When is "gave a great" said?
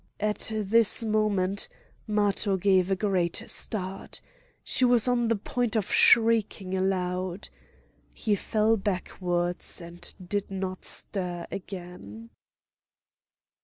2.57-3.43